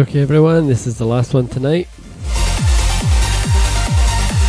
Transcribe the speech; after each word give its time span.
okay, 0.00 0.22
everyone. 0.22 0.66
This 0.66 0.86
is 0.86 0.96
the 0.96 1.04
last 1.04 1.34
one 1.34 1.46
tonight. 1.46 1.86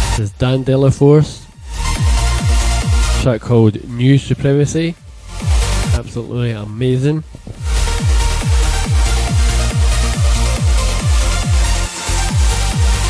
This 0.09 0.19
is 0.19 0.31
Dan 0.31 0.63
Delaforce. 0.63 1.45
Track 3.21 3.41
called 3.41 3.83
New 3.89 4.17
Supremacy. 4.17 4.95
Absolutely 5.93 6.51
amazing. 6.51 7.21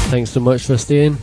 Thanks 0.10 0.32
so 0.32 0.40
much 0.40 0.64
for 0.66 0.78
staying. 0.78 1.18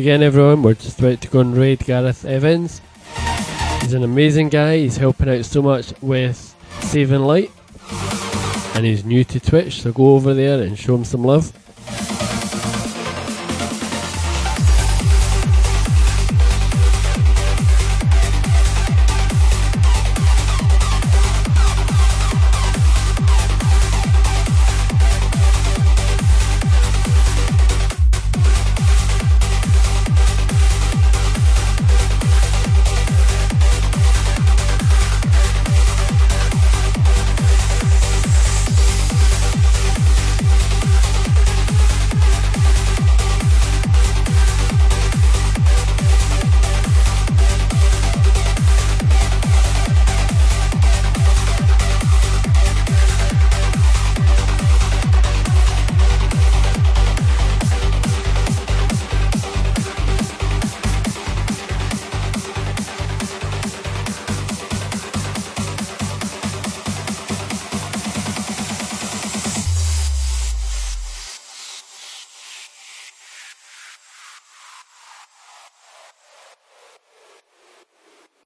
Again, 0.00 0.22
everyone. 0.22 0.62
We're 0.62 0.72
just 0.72 0.98
about 0.98 1.20
to 1.20 1.28
go 1.28 1.40
and 1.40 1.54
raid 1.54 1.80
Gareth 1.80 2.24
Evans. 2.24 2.80
He's 3.82 3.92
an 3.92 4.02
amazing 4.02 4.48
guy. 4.48 4.78
He's 4.78 4.96
helping 4.96 5.28
out 5.28 5.44
so 5.44 5.60
much 5.60 5.92
with 6.00 6.56
Saving 6.80 7.20
Light. 7.20 7.50
And 8.74 8.86
he's 8.86 9.04
new 9.04 9.24
to 9.24 9.38
Twitch, 9.38 9.82
so 9.82 9.92
go 9.92 10.14
over 10.14 10.32
there 10.32 10.62
and 10.62 10.78
show 10.78 10.94
him 10.94 11.04
some 11.04 11.22
love. 11.22 11.52